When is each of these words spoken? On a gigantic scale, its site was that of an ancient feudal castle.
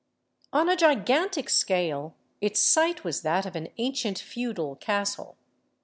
On 0.51 0.67
a 0.67 0.75
gigantic 0.75 1.47
scale, 1.47 2.15
its 2.41 2.59
site 2.59 3.03
was 3.03 3.21
that 3.21 3.45
of 3.45 3.55
an 3.55 3.67
ancient 3.77 4.17
feudal 4.17 4.75
castle. 4.77 5.37